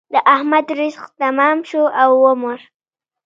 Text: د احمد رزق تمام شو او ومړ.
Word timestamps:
د 0.13 0.15
احمد 0.33 0.67
رزق 0.79 1.01
تمام 1.21 1.57
شو 1.69 1.83
او 2.01 2.11
ومړ. 2.23 2.57